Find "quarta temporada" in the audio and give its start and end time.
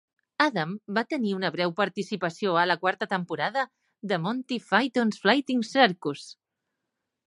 2.87-3.69